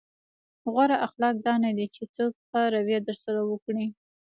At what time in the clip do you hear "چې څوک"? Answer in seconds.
1.95-2.31